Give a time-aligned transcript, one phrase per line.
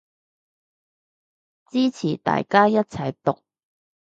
[1.67, 3.43] 支持大家一齊毒